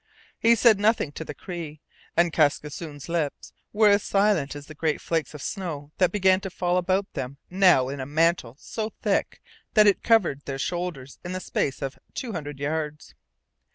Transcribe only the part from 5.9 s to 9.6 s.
that began to fall about them now in a mantle so thick